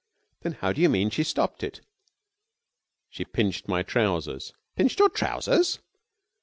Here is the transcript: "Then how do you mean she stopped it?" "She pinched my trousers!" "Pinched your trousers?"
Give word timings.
"Then 0.41 0.53
how 0.53 0.73
do 0.73 0.81
you 0.81 0.89
mean 0.89 1.11
she 1.11 1.21
stopped 1.23 1.61
it?" 1.61 1.81
"She 3.07 3.23
pinched 3.23 3.67
my 3.67 3.83
trousers!" 3.83 4.51
"Pinched 4.75 4.97
your 4.97 5.09
trousers?" 5.09 5.77